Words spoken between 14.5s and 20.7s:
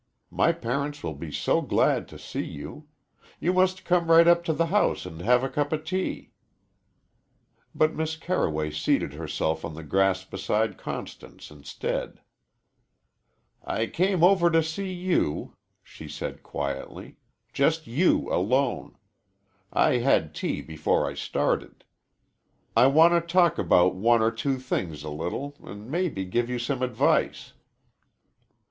see you," she said quietly, "just you alone. I had tea